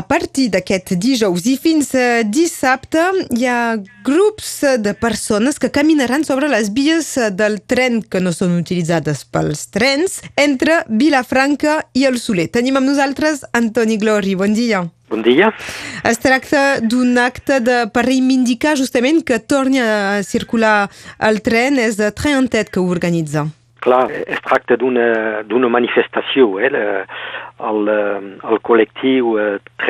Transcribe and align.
A 0.00 0.02
partir 0.08 0.46
d'aquest 0.48 0.94
dijous 0.96 1.44
i 1.50 1.58
fins 1.60 1.90
a 1.98 2.22
dissabte 2.24 3.02
hi 3.36 3.44
ha 3.44 3.74
grups 4.06 4.52
de 4.80 4.94
persones 4.96 5.60
que 5.60 5.68
caminaran 5.74 6.24
sobre 6.24 6.48
les 6.48 6.70
vies 6.72 7.10
del 7.36 7.58
tren 7.68 8.00
que 8.00 8.22
no 8.24 8.32
són 8.32 8.54
utilitzades 8.56 9.26
pels 9.28 9.66
trens 9.74 10.16
entre 10.40 10.78
Vilafranca 10.88 11.76
i 11.92 12.06
el 12.08 12.16
Soler. 12.22 12.48
Tenim 12.48 12.80
amb 12.80 12.88
nosaltres 12.88 13.44
Antoni 13.52 14.00
Glori. 14.00 14.38
Bon 14.40 14.56
dia. 14.56 14.86
Bon 15.12 15.20
dia. 15.26 15.52
Es 16.08 16.22
tracta 16.24 16.80
d'un 16.80 17.18
acte 17.20 17.60
de, 17.60 17.78
per 17.92 18.08
reivindicar 18.08 18.78
justament 18.80 19.20
que 19.20 19.42
torni 19.42 19.84
a 19.84 20.22
circular 20.24 20.88
el 21.28 21.44
tren. 21.44 21.76
És 21.76 22.00
Trentet 22.16 22.72
que 22.72 22.80
ho 22.80 22.88
organitza. 22.88 23.50
Clar, 23.80 24.10
es 24.12 24.40
tracta 24.44 24.76
d'una 24.76 25.68
manifestació. 25.72 26.58
Eh? 26.60 26.68
El, 27.70 27.88
el 27.88 28.60
col·lectiu 28.64 29.34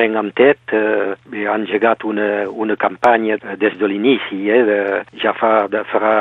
eh, 0.00 0.10
Tren 0.10 0.16
amb 0.16 0.32
Tet 0.32 0.72
eh, 0.72 1.44
ha 1.44 1.54
engegat 1.58 2.04
una, 2.08 2.48
una 2.48 2.76
campanya 2.76 3.36
des 3.60 3.74
de 3.76 3.86
l'inici. 3.86 4.48
Eh? 4.48 4.62
De, 4.64 4.78
ja 5.20 5.34
fa, 5.36 5.66
de, 5.68 5.82
farà, 5.90 6.12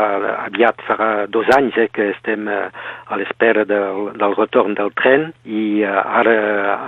aviat 0.50 0.82
farà 0.84 1.10
dos 1.32 1.48
anys 1.56 1.78
eh, 1.80 1.88
que 1.94 2.10
estem 2.12 2.50
eh, 2.52 2.68
a 3.08 3.20
l'espera 3.20 3.64
del, 3.64 4.12
del 4.20 4.36
retorn 4.36 4.76
del 4.76 4.92
tren 5.00 5.30
i 5.46 5.80
eh, 5.86 5.88
ara 5.88 6.36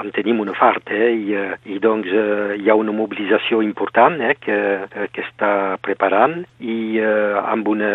en 0.01 0.11
tenim 0.11 0.41
una 0.43 0.55
fart. 0.57 0.91
Eh? 0.91 1.13
I, 1.15 1.37
eh, 1.39 1.55
i 1.71 1.79
doncs 1.79 2.11
eh, 2.11 2.59
hi 2.59 2.67
ha 2.67 2.75
una 2.75 2.95
mobilització 2.95 3.61
important 3.63 4.19
eh? 4.19 4.35
que, 4.43 4.59
que 5.15 5.25
està 5.29 5.77
preparant 5.79 6.41
i 6.59 6.99
eh, 6.99 7.39
amb 7.39 7.71
una, 7.71 7.93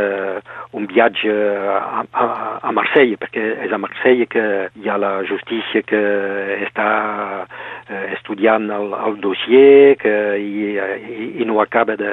un 0.73 0.89
viatge 0.89 1.37
a, 1.69 2.01
a, 2.01 2.27
a 2.65 2.73
Marsella, 2.73 3.21
perquè 3.21 3.45
és 3.69 3.77
a 3.77 3.83
Marsella 3.83 4.31
que 4.33 4.47
hi 4.81 4.89
ha 4.89 4.97
la 4.97 5.19
justícia 5.29 5.85
que 5.85 6.03
està 6.65 6.89
eh, 7.89 8.15
estudiant 8.17 8.71
el, 8.71 8.93
el 8.95 9.21
dossier 9.21 9.97
que, 10.01 10.15
i, 10.43 10.77
i, 10.77 11.29
i 11.43 11.49
no 11.49 11.61
acaba 11.63 11.97
de, 11.97 12.13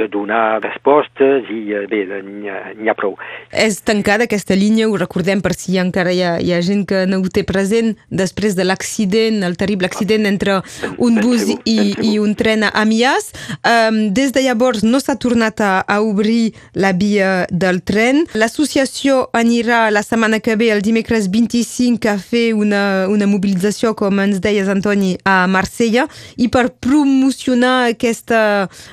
de 0.00 0.08
donar 0.08 0.60
respostes 0.64 1.48
i 1.52 1.60
eh, 1.76 1.84
bé, 1.90 2.02
n'hi 2.24 2.88
ha 2.88 2.96
prou. 2.96 3.16
És 3.52 3.80
tancada 3.84 4.26
aquesta 4.26 4.56
línia, 4.56 4.88
ho 4.88 4.96
recordem 5.00 5.42
per 5.44 5.52
si 5.56 5.76
encara 5.80 6.14
hi 6.14 6.22
ha, 6.24 6.36
hi 6.40 6.54
ha 6.56 6.60
gent 6.64 6.86
que 6.88 7.04
no 7.10 7.20
ho 7.20 7.28
té 7.32 7.44
present, 7.46 7.92
després 8.08 8.56
de 8.56 8.64
l'accident, 8.64 9.42
el 9.44 9.58
terrible 9.60 9.90
accident 9.90 10.28
entre 10.30 10.60
un 10.96 11.20
bus 11.20 11.46
i, 11.68 11.78
i 12.06 12.16
un 12.22 12.34
tren 12.38 12.64
a 12.66 12.72
Amias. 12.80 13.30
Um, 13.60 14.00
des 14.16 14.32
de 14.32 14.44
llavors 14.46 14.84
no 14.86 15.00
s'ha 15.02 15.18
tornat 15.20 15.60
a, 15.60 15.72
a 15.84 16.00
obrir 16.00 16.54
la 16.72 16.94
via 16.96 17.44
del 17.50 17.82
tren. 17.84 18.24
L'associació 18.40 19.26
anirà 19.36 19.82
la 19.92 20.04
setmana 20.06 20.40
que 20.40 20.56
ve, 20.56 20.70
el 20.72 20.84
dimecres 20.86 21.28
25, 21.32 22.08
a 22.08 22.16
fer 22.20 22.46
una, 22.56 23.06
una 23.12 23.28
mobilització, 23.28 23.92
com 23.98 24.22
ens 24.24 24.40
deies, 24.40 24.70
Antoni, 24.70 25.16
a 25.28 25.44
Marsella, 25.50 26.06
i 26.40 26.48
per 26.52 26.70
promocionar 26.80 27.90
aquesta, 27.90 28.40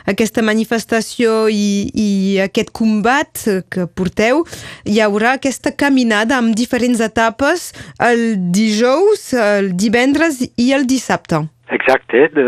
aquesta 0.10 0.44
manifestació 0.44 0.97
i, 1.50 1.90
i 1.94 2.08
aquest 2.44 2.72
combat 2.76 3.44
que 3.70 3.88
porteu, 3.88 4.46
hi 4.86 5.02
haurà 5.04 5.36
aquesta 5.38 5.72
caminada 5.72 6.38
amb 6.38 6.56
diferents 6.58 7.04
etapes 7.04 7.72
el 8.00 8.26
dijous, 8.54 9.32
el 9.34 9.74
divendres 9.78 10.44
i 10.56 10.72
el 10.78 10.88
dissabte. 10.90 11.46
Exacte, 11.70 12.30
de, 12.32 12.44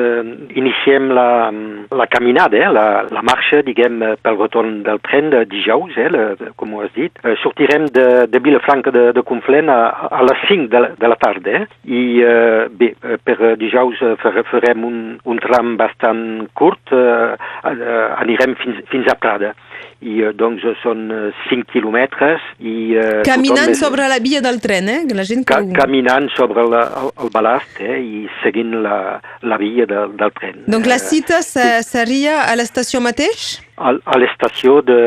iniciem 0.55 1.09
la, 1.11 1.51
la 1.91 2.07
caminada, 2.07 2.55
eh, 2.55 2.69
la, 2.71 3.03
la 3.11 3.23
marxa, 3.25 3.59
diguem, 3.67 3.99
pel 4.23 4.37
retorn 4.39 4.77
del 4.85 5.01
tren 5.03 5.27
de 5.33 5.43
dijous, 5.51 5.97
eh, 5.99 6.07
la, 6.13 6.51
com 6.55 6.73
ho 6.73 6.85
has 6.85 6.93
dit. 6.95 7.19
Eh, 7.27 7.35
sortirem 7.43 7.89
de, 7.95 8.05
de 8.31 8.39
Vilafranca 8.43 8.93
de, 8.95 9.09
de 9.15 9.23
Conflent 9.27 9.71
a, 9.73 9.79
a 10.07 10.23
les 10.23 10.45
5 10.47 10.71
de, 10.71 10.83
de 11.01 11.11
la 11.11 11.19
tarda, 11.19 11.65
eh, 11.65 11.67
i 11.83 12.03
eh, 12.23 12.69
bé, 12.79 12.93
per 13.27 13.55
dijous 13.59 13.99
farem 14.53 14.87
un, 14.87 15.01
un 15.27 15.43
tram 15.43 15.75
bastant 15.79 16.23
curt, 16.55 16.95
eh, 16.95 17.73
anirem 18.23 18.55
fins, 18.63 18.79
fins 18.93 19.11
a 19.11 19.19
Prada 19.19 19.51
i 19.99 20.21
eh, 20.23 20.31
doncs 20.37 20.63
són 20.83 21.09
5 21.49 21.67
quilòmetres 21.73 22.43
i... 22.59 22.95
Eh, 22.95 23.21
caminant 23.27 23.75
sobre 23.75 24.07
la 24.11 24.19
via 24.23 24.41
del 24.43 24.61
tren, 24.63 24.87
eh? 24.91 24.99
La 25.15 25.25
gent 25.27 25.43
que... 25.47 25.55
Ca 25.55 25.79
caminant 25.81 26.29
sobre 26.35 26.63
la, 26.71 26.85
el, 27.01 27.11
el 27.25 27.31
balast 27.33 27.81
eh? 27.83 27.99
i 27.99 28.25
seguint 28.43 28.79
la, 28.85 29.19
la 29.43 29.59
via 29.59 29.87
de, 29.89 30.05
del 30.19 30.35
tren. 30.39 30.63
Donc 30.71 30.87
la 30.87 30.99
cita 31.03 31.41
eh, 31.43 31.81
seria 31.83 32.43
a 32.45 32.55
l'estació 32.59 33.03
mateix? 33.03 33.59
A, 33.79 34.17
l'estació 34.19 34.79
de, 34.85 34.97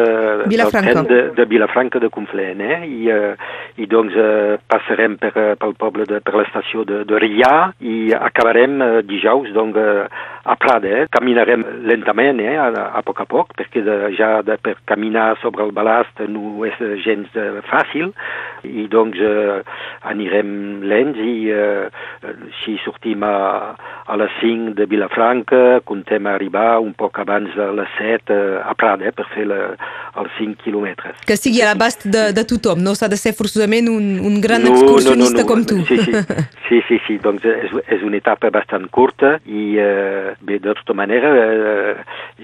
Vilafranca. 0.51 1.03
de, 1.09 1.21
de 1.37 1.45
Vilafranca 1.51 2.01
de 2.03 2.09
Conflent, 2.13 2.61
eh? 2.61 2.79
I, 2.87 3.11
eh, 3.13 3.81
i 3.83 3.89
doncs 3.91 4.17
eh, 4.17 4.59
passarem 4.71 5.19
per, 5.21 5.33
pel 5.61 5.75
poble, 5.81 6.07
de, 6.09 6.21
per 6.25 6.35
l'estació 6.39 6.87
de, 6.89 7.03
de 7.09 7.21
Rià 7.23 7.55
i 7.81 7.97
acabarem 8.17 8.81
eh, 8.83 8.91
dijous 9.09 9.53
doncs, 9.55 9.77
eh, 9.77 10.07
a 10.43 10.57
Prada. 10.57 10.89
Eh? 10.89 11.07
Caminarem 11.13 11.65
lentament, 11.87 12.41
eh? 12.43 12.57
a, 12.59 12.71
a 12.99 13.05
poc 13.07 13.23
a 13.23 13.29
poc, 13.29 13.55
perquè 13.59 13.85
de, 13.87 13.99
ja 14.19 14.33
de, 14.47 14.57
per 14.63 14.77
caminar 14.89 15.33
sobre 15.43 15.67
el 15.67 15.75
balast 15.77 16.25
no 16.29 16.65
és 16.67 16.81
gens 17.05 17.31
eh, 17.39 17.61
fàcil, 17.69 18.13
i 18.67 18.87
doncs 18.91 19.19
eh, 19.23 19.61
anirem 20.11 20.83
lents 20.89 21.19
i 21.19 21.37
eh, 21.53 22.33
si 22.63 22.77
sortim 22.85 23.25
a, 23.27 23.37
a 24.07 24.19
les 24.19 24.35
5 24.41 24.77
de 24.79 24.87
Vilafranca, 24.91 25.63
contem 25.89 26.27
arribar 26.31 26.81
un 26.83 26.95
poc 26.99 27.21
abans 27.23 27.51
de 27.59 27.69
les 27.79 27.97
7 27.99 28.35
eh, 28.35 28.62
a 28.65 28.75
Prada 28.79 29.09
eh, 29.09 29.13
per 29.17 29.27
fer 29.35 29.47
la, 29.49 29.59
els 30.21 30.33
5 30.37 30.61
quilòmetres. 30.65 31.23
Que 31.27 31.37
sigui 31.41 31.63
a 31.63 31.71
l'abast 31.71 32.05
de, 32.05 32.29
de 32.37 32.45
tothom, 32.49 32.83
no 32.85 32.95
s'ha 32.99 33.09
de 33.09 33.17
ser 33.21 33.33
forçosament 33.37 33.89
un, 33.89 34.19
un 34.21 34.41
gran 34.45 34.65
no, 34.67 34.75
excursionista 34.75 35.43
no, 35.43 35.47
no, 35.47 35.47
no. 35.47 35.51
com 35.51 35.65
tu. 35.65 35.79
Sí, 35.89 35.97
sí, 36.05 36.13
sí, 36.69 36.81
sí, 36.89 36.99
sí. 37.07 37.19
doncs 37.23 37.47
és, 37.49 37.73
és 37.97 38.05
una 38.05 38.19
etapa 38.21 38.51
bastant 38.53 38.89
curta 38.93 39.37
i 39.49 39.79
eh, 39.81 40.35
bé, 40.45 40.59
de 40.61 40.75
tota 40.83 40.97
manera 40.99 41.33
eh, 41.33 41.95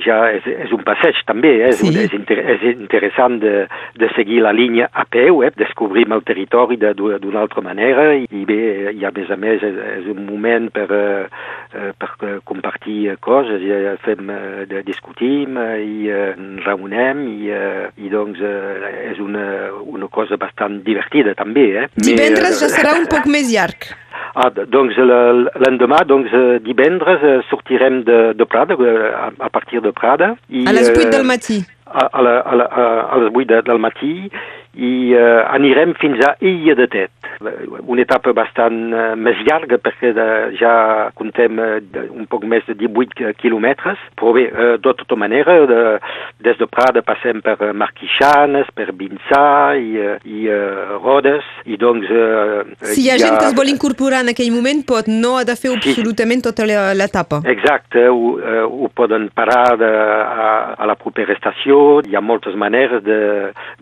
ja 0.04 0.20
és, 0.32 0.48
és 0.66 0.72
un 0.74 0.84
passeig 0.86 1.20
també, 1.28 1.52
eh? 1.60 1.72
és, 1.72 1.82
sí. 1.82 1.90
un, 1.90 2.00
és, 2.00 2.16
inter, 2.16 2.38
és 2.56 2.64
interessant 2.72 3.38
de, 3.42 3.54
de 4.00 4.10
seguir 4.16 4.40
la 4.46 4.54
línia 4.56 4.88
a 4.92 5.04
peu, 5.04 5.42
eh? 5.44 5.52
descobrim 5.58 6.16
el 6.16 6.24
territori 6.28 6.80
d'una 6.80 7.42
altra 7.44 7.64
manera 7.64 8.10
i, 8.16 8.24
i 8.32 8.44
bé, 8.48 8.60
i 8.96 9.04
a 9.04 9.12
més 9.14 9.32
a 9.34 9.36
més 9.40 9.64
és, 9.66 9.76
és 9.98 10.08
un 10.08 10.24
moment 10.24 10.70
per, 10.72 10.88
eh, 10.88 11.92
per 12.00 12.10
compartir 12.48 13.16
coses, 13.24 13.60
i 13.60 13.76
fem, 14.04 14.32
eh, 14.32 14.82
discutim 14.86 15.58
i 15.58 16.08
eh, 16.08 16.32
reunem 16.64 17.24
i, 17.28 17.50
eh, 17.52 17.57
i 17.98 18.10
doncs 18.12 18.42
eh, 18.42 18.90
és 19.12 19.22
una, 19.22 19.46
una 19.84 20.08
cosa 20.12 20.38
bastant 20.40 20.80
divertida 20.86 21.34
també. 21.38 21.68
Eh? 21.84 21.86
Divendres 21.96 22.60
ja 22.62 22.70
serà 22.72 22.94
un 22.98 23.08
poc 23.10 23.28
més 23.30 23.50
llarg. 23.52 23.90
Ah, 24.38 24.50
doncs 24.50 24.98
l'endemà, 24.98 26.02
doncs 26.06 26.34
divendres 26.62 27.24
sortirem 27.48 28.02
de, 28.06 28.18
de 28.38 28.46
Prada, 28.46 28.76
a, 28.76 29.30
a 29.46 29.50
partir 29.50 29.82
de 29.82 29.92
Prada. 29.92 30.34
I, 30.48 30.66
a 30.68 30.74
les 30.76 30.92
8 30.92 31.10
del 31.16 31.26
matí. 31.26 31.62
A, 31.88 32.04
a, 32.06 32.22
la, 32.22 32.34
a, 32.44 32.54
la, 32.60 32.66
a 33.08 33.18
les 33.24 33.32
8 33.34 33.62
del 33.66 33.80
matí 33.82 34.12
i 34.78 35.10
eh, 35.10 35.42
anirem 35.50 35.94
fins 35.98 36.20
a 36.22 36.36
Illa 36.38 36.76
de 36.78 36.86
Tet. 36.86 37.10
Una 37.40 38.02
etapa 38.04 38.30
bastant 38.34 38.76
eh, 38.94 39.14
més 39.18 39.40
llarga 39.46 39.78
perquè 39.82 40.12
de, 40.14 40.26
ja 40.58 40.72
contem 41.18 41.58
eh, 41.58 41.80
un 42.14 42.28
poc 42.30 42.44
més 42.46 42.62
de 42.68 42.76
18 42.78 43.32
quilòmetres, 43.42 43.98
però 44.18 44.34
bé, 44.36 44.46
eh, 44.46 44.76
de 44.78 44.92
tota 45.00 45.18
manera, 45.18 45.56
de, 45.66 45.80
des 46.46 46.60
de 46.60 46.68
Prada 46.70 47.02
passem 47.06 47.42
per 47.42 47.72
Marquixanes, 47.74 48.70
per 48.74 48.92
Vinçà 48.98 49.74
i, 49.78 49.96
eh, 49.98 50.14
i 50.30 50.46
eh, 50.46 50.94
Rodes, 51.02 51.46
i 51.66 51.78
doncs... 51.80 52.06
Eh, 52.06 52.92
si 52.94 53.06
hi 53.06 53.10
ha, 53.10 53.18
ha 53.18 53.22
gent 53.24 53.38
que 53.40 53.50
es 53.50 53.58
vol 53.58 53.72
incorporar 53.74 54.22
en 54.22 54.32
aquell 54.34 54.54
moment, 54.54 54.84
pot, 54.86 55.10
no 55.10 55.34
ha 55.40 55.44
de 55.48 55.58
fer 55.58 55.72
sí. 55.74 55.80
absolutament 55.80 56.46
tota 56.46 56.68
l'etapa. 56.68 57.42
Exacte, 57.50 58.06
ho, 58.06 58.36
eh, 58.38 58.62
ho 58.62 58.92
poden 58.94 59.26
parar 59.34 59.74
de, 59.80 59.90
a, 59.90 60.48
a 60.78 60.86
la 60.86 60.98
propera 60.98 61.34
estació, 61.34 61.98
hi 62.06 62.14
ha 62.14 62.22
moltes 62.22 62.54
maneres 62.54 63.02
de, 63.02 63.20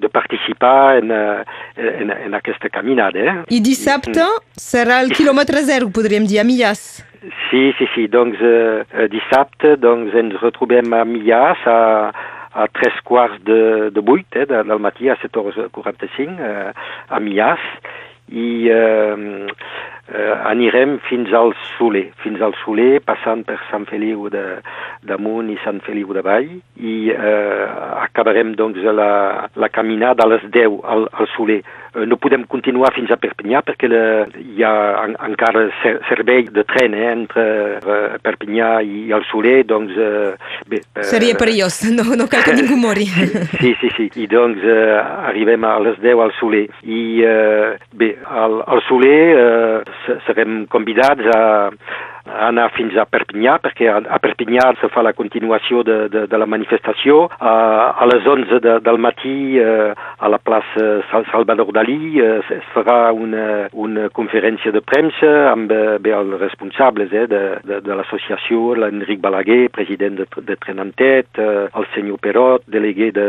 de 0.00 0.12
participar 0.12 0.85
en, 1.00 1.10
eh, 1.10 1.44
en, 1.76 2.12
en 2.14 2.38
aquesta 2.38 2.70
caminada. 2.72 3.18
Eh? 3.18 3.36
I 3.58 3.60
dissabte 3.64 4.24
serà 4.60 5.00
el 5.04 5.12
quilòmetre 5.16 5.64
zero, 5.66 5.90
podríem 5.94 6.26
dir, 6.28 6.40
a 6.42 6.46
Millàs. 6.46 6.86
Sí, 7.48 7.72
sí, 7.78 7.88
sí. 7.94 8.06
Doncs 8.12 8.40
eh, 8.40 9.08
dissabte 9.12 9.76
doncs, 9.82 10.14
ens 10.14 10.38
retrobem 10.42 10.94
a 10.94 11.04
Millàs 11.08 11.66
a, 11.70 11.78
a 12.56 12.68
tres 12.78 12.98
quarts 13.04 13.42
de, 13.46 13.90
de 13.94 14.04
vuit 14.04 14.38
eh, 14.38 14.46
del 14.46 14.78
matí, 14.82 15.10
a 15.10 15.18
7h45, 15.22 16.36
eh, 16.38 16.90
a 17.08 17.22
Millàs, 17.22 17.70
i 18.30 18.66
eh, 18.70 19.46
eh, 20.16 20.34
anirem 20.50 20.96
fins 21.08 21.32
al 21.36 21.52
Soler, 21.76 22.06
fins 22.22 22.40
al 22.40 22.56
Soler, 22.64 23.00
passant 23.04 23.44
per 23.46 23.58
Sant 23.70 23.86
Feliu 23.90 24.30
de, 24.32 24.44
damunt 25.06 25.50
i 25.52 25.58
Sant 25.64 25.82
Feliu 25.86 26.14
de 26.16 26.22
Vall, 26.24 26.48
i 26.80 26.96
eh, 27.12 27.64
acabarem 28.02 28.54
doncs 28.58 28.80
la, 28.96 29.48
la 29.54 29.68
caminada 29.72 30.24
a 30.24 30.30
les 30.34 30.46
10 30.52 30.80
al, 30.84 31.08
al 31.12 31.28
Soler. 31.36 31.60
Eh, 31.96 32.04
no 32.08 32.18
podem 32.20 32.44
continuar 32.50 32.92
fins 32.96 33.12
a 33.12 33.18
Perpinyà 33.20 33.62
perquè 33.66 33.88
la, 33.90 34.02
hi 34.40 34.64
ha 34.64 34.72
en, 35.04 35.16
encara 35.28 35.66
ser, 35.82 35.96
servei 36.10 36.46
de 36.52 36.64
tren 36.68 36.96
eh, 36.96 37.06
entre 37.12 37.46
eh, 37.78 38.18
Perpinyà 38.24 38.70
i 38.84 39.06
el 39.16 39.24
Soler, 39.30 39.58
doncs... 39.68 39.94
Eh, 39.96 40.34
bé, 40.68 40.82
eh, 40.96 41.06
Seria 41.08 41.36
perillós, 41.38 41.80
no, 41.94 42.08
no 42.18 42.28
cal 42.32 42.44
que 42.46 42.56
ningú 42.56 42.78
mori. 42.80 43.08
sí, 43.62 43.74
sí, 43.80 43.92
sí, 43.96 44.10
i 44.22 44.28
doncs 44.30 44.64
eh, 44.64 44.96
arribem 45.30 45.64
a 45.64 45.76
les 45.84 46.00
10 46.02 46.24
al 46.26 46.34
Soler. 46.40 46.66
I 46.84 47.02
eh, 47.24 47.76
bé, 47.96 48.12
al, 48.26 48.60
al 48.66 48.84
Soler 48.88 49.20
eh, 49.36 50.05
serem 50.26 50.66
convidats 50.66 51.24
a, 51.34 51.70
anar 52.26 52.70
fins 52.74 52.96
a 52.98 53.06
Perpinyà, 53.08 53.56
perquè 53.62 53.88
a, 53.90 54.18
Perpinyà 54.22 54.68
se 54.80 54.90
fa 54.92 55.04
la 55.04 55.14
continuació 55.16 55.82
de, 55.86 55.98
de, 56.12 56.24
de 56.30 56.40
la 56.40 56.48
manifestació. 56.50 57.26
A, 57.38 57.54
a 57.96 58.08
les 58.10 58.26
11 58.26 58.60
de, 58.64 58.76
del 58.84 58.98
matí 59.02 59.58
eh, 59.60 59.92
a 59.94 60.30
la 60.32 60.40
plaça 60.42 60.86
Salvador 61.10 61.72
Dalí 61.74 62.18
eh, 62.20 62.40
es 62.56 62.66
farà 62.74 63.12
una, 63.12 63.68
una 63.72 64.08
conferència 64.14 64.72
de 64.74 64.82
premsa 64.84 65.32
amb 65.52 65.72
eh, 65.72 65.98
bé, 66.02 66.14
els 66.16 66.38
responsables 66.40 67.12
eh, 67.12 67.26
de, 67.30 67.42
de, 67.66 67.80
de 67.84 67.98
l'associació, 67.98 68.74
l'Enric 68.80 69.20
Balaguer, 69.22 69.68
president 69.74 70.20
de, 70.20 70.28
de 70.46 70.58
Trenantet, 70.62 71.38
el 71.38 71.86
senyor 71.94 72.18
Perot, 72.22 72.64
delegué 72.70 73.10
de, 73.14 73.28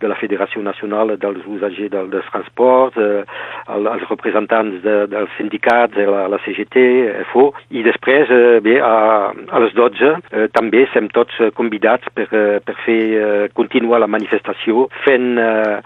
de 0.00 0.10
la 0.10 0.16
Federació 0.20 0.62
Nacional 0.62 1.16
dels 1.20 1.44
Usagers 1.46 1.90
del, 1.92 2.10
dels 2.12 2.28
Transports, 2.30 2.98
el, 3.00 3.88
els 3.90 4.06
representants 4.08 4.80
de, 4.84 4.96
dels 5.10 5.32
sindicats, 5.38 5.98
la, 6.10 6.26
la 6.30 6.40
CGT, 6.44 6.84
FO, 7.32 7.50
i 7.76 7.84
després, 7.86 8.29
eh, 8.30 8.60
bé, 8.64 8.78
a, 8.80 9.30
a 9.30 9.62
les 9.64 9.74
12 9.76 10.10
eh, 10.10 10.46
també 10.54 10.86
som 10.94 11.08
tots 11.14 11.36
convidats 11.58 12.08
per, 12.14 12.28
eh, 12.30 12.58
per 12.64 12.76
fer 12.84 13.00
eh, 13.18 13.48
continuar 13.56 14.00
la 14.02 14.10
manifestació 14.10 14.88
fent 15.04 15.36
eh, 15.38 15.76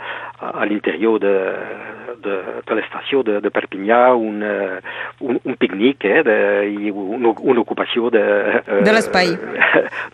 a 0.44 0.68
l'interior 0.68 1.20
de, 1.22 1.34
de, 2.22 2.36
de 2.66 2.78
l'estació 2.78 3.22
de, 3.26 3.38
de 3.44 3.52
Perpinyà 3.54 4.00
un, 4.14 4.42
un, 4.44 5.40
un 5.42 5.56
pícnic 5.60 6.04
eh, 6.08 6.22
de, 6.26 6.38
i 6.70 6.90
una, 6.90 7.34
una 7.40 7.64
ocupació 7.64 8.10
de... 8.14 8.24
De 8.84 8.94
l'espai. 8.94 9.34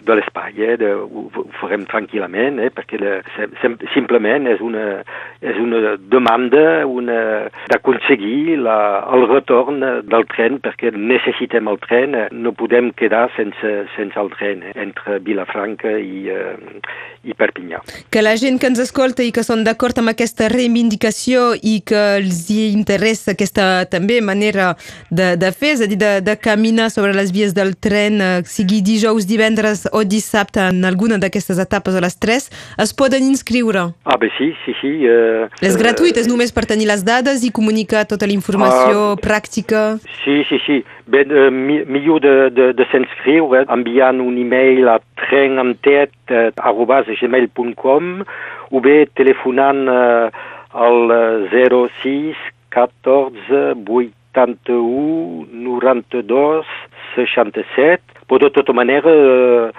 De 0.01 0.15
l'espai, 0.17 0.55
eh, 0.65 0.77
de, 0.81 0.91
ho, 0.97 1.27
ho 1.37 1.43
farem 1.61 1.85
tranquil·lament, 1.89 2.59
eh, 2.65 2.71
perquè 2.75 2.99
le, 2.99 3.19
sem, 3.61 3.77
simplement 3.95 4.49
és 4.49 4.63
una, 4.65 5.03
és 5.45 5.59
una 5.61 5.95
demanda 6.11 6.87
una, 6.89 7.49
d'aconseguir 7.71 8.57
el 8.61 9.27
retorn 9.29 9.83
del 10.09 10.27
tren, 10.33 10.59
perquè 10.65 10.93
necessitem 10.97 11.69
el 11.71 11.79
tren, 11.85 12.17
no 12.33 12.55
podem 12.57 12.91
quedar 12.97 13.29
sense, 13.37 13.73
sense 13.97 14.19
el 14.21 14.33
tren 14.35 14.65
eh, 14.65 14.75
entre 14.81 15.21
Vilafranca 15.27 15.97
i, 15.99 16.27
eh, 16.33 16.81
i 17.25 17.37
Perpinyà. 17.37 17.83
Que 18.11 18.25
la 18.25 18.37
gent 18.41 18.61
que 18.61 18.71
ens 18.71 18.81
escolta 18.83 19.25
i 19.27 19.33
que 19.35 19.45
són 19.47 19.65
d'acord 19.67 20.01
amb 20.01 20.13
aquesta 20.15 20.49
reivindicació 20.53 21.53
i 21.57 21.81
que 21.91 22.01
els 22.21 22.45
hi 22.53 22.71
interessa 22.71 23.35
aquesta 23.35 23.85
també 23.91 24.21
manera 24.25 24.73
de, 25.11 25.35
de 25.41 25.51
fer, 25.53 25.75
és 25.77 25.85
a 25.85 25.89
dir, 25.91 25.99
de, 26.01 26.13
de 26.25 26.37
caminar 26.39 26.91
sobre 26.95 27.13
les 27.17 27.33
vies 27.35 27.55
del 27.57 27.75
tren, 27.77 28.21
eh, 28.23 28.31
sigui 28.47 28.81
dijous, 28.87 29.27
divendres 29.29 29.87
o 29.93 30.05
dissabte 30.07 30.63
en 30.71 30.85
alguna 30.89 31.19
d'aquestes 31.23 31.59
etapes 31.63 31.99
a 31.99 32.05
les 32.05 32.17
3, 32.23 32.49
es 32.87 32.95
poden 32.95 33.27
inscriure. 33.27 33.89
Ah, 34.05 34.19
bé, 34.21 34.31
sí, 34.39 34.53
sí, 34.65 34.77
sí. 34.81 34.93
Eh, 35.09 35.49
és 35.67 35.79
gratuït, 35.81 36.19
és 36.21 36.31
només 36.31 36.55
per 36.55 36.67
tenir 36.71 36.89
les 36.91 37.05
dades 37.07 37.45
i 37.47 37.53
comunicar 37.55 38.07
tota 38.11 38.29
la 38.31 38.37
informació 38.37 39.11
ah, 39.13 39.21
pràctica? 39.21 39.85
Sí, 40.23 40.41
sí, 40.49 40.63
sí. 40.67 40.81
Bé, 41.11 41.25
eh, 41.27 41.51
millor 41.51 42.23
de, 42.23 42.35
de, 42.55 42.71
de 42.79 42.87
s'inscriure 42.93 43.65
enviant 43.75 44.23
un 44.23 44.39
e-mail 44.39 44.87
a 44.93 45.01
trenentet 45.27 46.15
eh, 46.31 46.51
arroba 46.57 47.03
gmail.com 47.09 48.23
o 48.71 48.81
bé 48.85 49.09
telefonant 49.19 49.89
eh, 49.91 50.31
al 50.73 51.49
06 51.51 52.37
14 52.71 53.75
81 53.87 55.47
92 55.51 56.67
67. 57.15 58.03
Però 58.31 58.39
de 58.39 58.51
tota 58.55 58.73
manera 58.73 59.11
eh, 59.11 59.71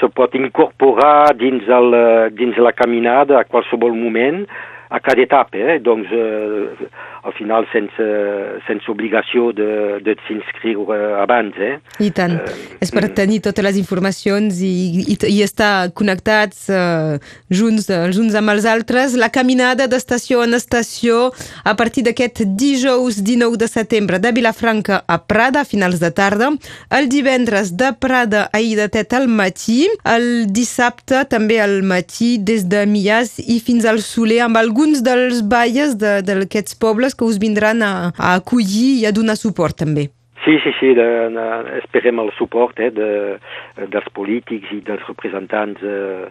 se 0.00 0.08
pot 0.10 0.34
incorporar 0.34 1.34
dins, 1.38 1.68
el, 1.70 1.94
dins 2.34 2.58
la 2.58 2.72
caminada 2.74 3.38
a 3.38 3.46
qualsevol 3.46 3.94
moment 3.94 4.42
a 4.90 5.00
cada 5.00 5.22
etapa, 5.22 5.56
eh? 5.56 5.78
doncs 5.80 6.08
eh, 6.12 6.88
al 7.24 7.32
final 7.32 7.66
sense, 7.72 8.06
sense 8.66 8.90
obligació 8.90 9.50
de, 9.56 9.98
de 10.04 10.14
s'inscriure 10.26 10.98
abans. 11.22 11.56
Eh? 11.56 11.78
I 12.04 12.10
tant. 12.14 12.36
Eh, 12.36 12.78
és 12.84 12.92
per 12.92 13.06
mm. 13.06 13.14
tenir 13.16 13.40
totes 13.46 13.64
les 13.64 13.78
informacions 13.80 14.60
i, 14.60 14.74
i, 15.14 15.16
i 15.32 15.38
estar 15.44 15.88
connectats 15.96 16.68
eh, 16.68 17.16
junts, 17.48 17.88
els 17.88 18.20
uns 18.20 18.36
amb 18.38 18.52
els 18.52 18.68
altres. 18.68 19.16
La 19.20 19.30
caminada 19.32 19.88
d'estació 19.90 20.44
en 20.44 20.56
estació 20.58 21.30
a 21.64 21.74
partir 21.78 22.04
d'aquest 22.06 22.44
dijous 22.58 23.22
19 23.24 23.56
de 23.60 23.70
setembre 23.72 24.20
de 24.20 24.34
Vilafranca 24.36 25.00
a 25.08 25.18
Prada 25.24 25.64
a 25.64 25.68
finals 25.68 26.00
de 26.02 26.12
tarda, 26.12 26.52
el 26.92 27.08
divendres 27.08 27.72
de 27.78 27.92
Prada 28.00 28.48
a 28.52 28.60
Idatet 28.60 29.16
al 29.16 29.28
matí, 29.32 29.88
el 30.04 30.46
dissabte 30.52 31.24
també 31.30 31.60
al 31.62 31.80
matí 31.86 32.36
des 32.38 32.68
de 32.68 32.84
Mias 32.90 33.38
i 33.40 33.60
fins 33.64 33.88
al 33.88 34.02
Soler 34.04 34.42
amb 34.44 34.60
alguns 34.74 34.98
dels 35.06 35.38
balles 35.46 35.94
d'aquests 35.94 36.74
pobles 36.74 37.14
que 37.14 37.22
us 37.22 37.38
vindran 37.38 37.78
a, 37.86 38.10
a 38.18 38.34
acollir 38.40 39.04
i 39.04 39.06
a 39.06 39.12
donar 39.14 39.36
suport 39.38 39.78
també. 39.78 40.08
Sí, 40.44 40.58
sí, 40.62 40.70
sí, 40.78 40.92
de, 40.94 41.06
de, 41.32 41.78
esperem 41.78 42.18
el 42.20 42.30
suport 42.36 42.78
eh, 42.80 42.90
de, 42.92 43.08
dels 43.88 44.08
polítics 44.12 44.72
i 44.76 44.80
dels 44.84 45.04
representants 45.08 45.80
eh, 45.80 46.26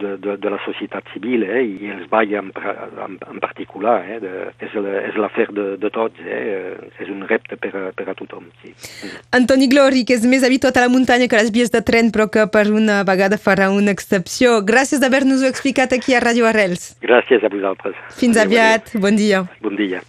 de, 0.00 0.16
de, 0.24 0.36
de 0.42 0.50
la 0.50 0.58
societat 0.64 1.06
civil 1.14 1.44
eh, 1.46 1.62
i 1.62 1.92
els 1.94 2.08
ball 2.10 2.32
en, 2.40 2.48
en, 2.58 3.18
en 3.30 3.42
particular. 3.44 4.00
Eh, 4.08 4.18
de, 4.22 4.32
és 4.66 4.74
l'afer 5.20 5.46
de, 5.54 5.66
de 5.82 5.90
tots, 5.94 6.18
eh, 6.26 6.74
és 6.98 7.12
un 7.12 7.22
repte 7.28 7.58
per, 7.60 7.92
per 7.94 8.08
a 8.10 8.16
tothom. 8.18 8.48
Sí. 8.62 8.74
Antoni 9.38 9.68
Glori, 9.70 10.02
que 10.08 10.16
és 10.18 10.26
més 10.26 10.46
habituat 10.48 10.80
a 10.80 10.86
la 10.86 10.92
muntanya 10.92 11.28
que 11.30 11.38
a 11.38 11.44
les 11.44 11.52
vies 11.54 11.70
de 11.74 11.84
tren, 11.86 12.10
però 12.14 12.26
que 12.32 12.48
per 12.50 12.66
una 12.72 13.02
vegada 13.06 13.38
farà 13.38 13.70
una 13.70 13.94
excepció. 13.94 14.58
Gràcies 14.66 15.02
d'haver-nos-ho 15.02 15.50
explicat 15.50 15.94
aquí 15.94 16.16
a 16.16 16.24
Radio 16.24 16.48
Arrels. 16.50 16.96
Gràcies 17.04 17.44
a 17.44 17.52
vosaltres. 17.52 17.98
Fins 18.18 18.40
aviat, 18.40 18.96
bon 19.02 19.18
dia. 19.18 19.44
Bon 19.62 19.76
dia. 19.76 20.00